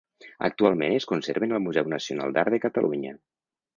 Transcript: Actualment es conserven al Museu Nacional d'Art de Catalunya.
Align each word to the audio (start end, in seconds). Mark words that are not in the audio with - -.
Actualment 0.47 0.95
es 0.95 1.05
conserven 1.11 1.53
al 1.57 1.63
Museu 1.67 1.91
Nacional 1.95 2.35
d'Art 2.39 2.57
de 2.59 2.61
Catalunya. 2.67 3.15